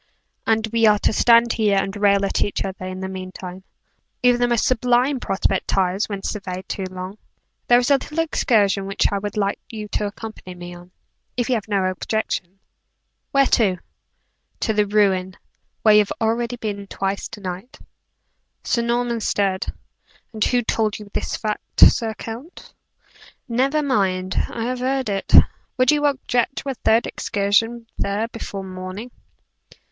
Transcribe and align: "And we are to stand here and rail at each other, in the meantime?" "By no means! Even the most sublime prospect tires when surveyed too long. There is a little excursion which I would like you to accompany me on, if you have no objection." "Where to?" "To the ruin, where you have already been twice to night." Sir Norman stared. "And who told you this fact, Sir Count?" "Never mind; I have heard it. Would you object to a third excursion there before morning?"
"And 0.47 0.65
we 0.73 0.87
are 0.87 0.97
to 0.97 1.13
stand 1.13 1.53
here 1.53 1.77
and 1.77 1.95
rail 1.95 2.25
at 2.25 2.41
each 2.41 2.65
other, 2.65 2.85
in 2.87 3.01
the 3.01 3.07
meantime?" 3.07 3.51
"By 3.51 3.51
no 3.51 3.53
means! 3.53 4.19
Even 4.23 4.41
the 4.41 4.47
most 4.47 4.65
sublime 4.65 5.19
prospect 5.19 5.67
tires 5.67 6.09
when 6.09 6.23
surveyed 6.23 6.67
too 6.67 6.85
long. 6.89 7.19
There 7.67 7.77
is 7.77 7.91
a 7.91 7.97
little 7.97 8.17
excursion 8.17 8.87
which 8.87 9.11
I 9.11 9.19
would 9.19 9.37
like 9.37 9.59
you 9.69 9.87
to 9.89 10.07
accompany 10.07 10.55
me 10.55 10.73
on, 10.73 10.89
if 11.37 11.49
you 11.49 11.55
have 11.55 11.67
no 11.67 11.83
objection." 11.85 12.57
"Where 13.29 13.45
to?" 13.45 13.77
"To 14.61 14.73
the 14.73 14.87
ruin, 14.87 15.37
where 15.83 15.93
you 15.93 15.99
have 15.99 16.13
already 16.19 16.55
been 16.55 16.87
twice 16.87 17.27
to 17.27 17.39
night." 17.39 17.77
Sir 18.63 18.81
Norman 18.81 19.19
stared. 19.19 19.67
"And 20.33 20.43
who 20.43 20.63
told 20.63 20.97
you 20.97 21.11
this 21.13 21.37
fact, 21.37 21.79
Sir 21.79 22.15
Count?" 22.15 22.73
"Never 23.47 23.83
mind; 23.83 24.35
I 24.49 24.63
have 24.63 24.79
heard 24.79 25.09
it. 25.09 25.31
Would 25.77 25.91
you 25.91 26.05
object 26.07 26.55
to 26.55 26.69
a 26.69 26.73
third 26.73 27.05
excursion 27.05 27.85
there 27.99 28.27
before 28.29 28.63
morning?" 28.63 29.11